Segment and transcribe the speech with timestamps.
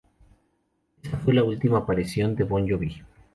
[1.03, 3.03] Esa fue su última aparición con Bon Jovi.